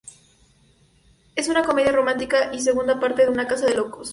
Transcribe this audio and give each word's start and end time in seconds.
Es 1.35 1.47
una 1.47 1.61
comedia 1.63 1.91
romántica 1.91 2.51
y 2.55 2.59
segunda 2.61 2.99
parte 2.99 3.21
de 3.21 3.29
"Una 3.29 3.45
casa 3.45 3.67
de 3.67 3.75
locos". 3.75 4.09